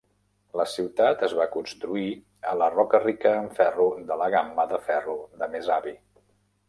La 0.59 0.63
ciutat 0.69 1.19
es 1.27 1.35
va 1.39 1.45
construir 1.55 2.07
a 2.51 2.55
la 2.61 2.69
roca 2.77 3.03
rica 3.03 3.35
en 3.43 3.53
ferro 3.59 3.89
de 4.09 4.19
la 4.23 4.31
gamma 4.37 4.67
de 4.73 4.81
ferro 4.89 5.19
de 5.43 5.51
Mesabi. 5.57 5.95